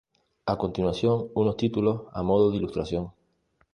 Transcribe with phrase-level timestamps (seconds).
[0.53, 3.03] A continuación unos títulos a modo de ilustración.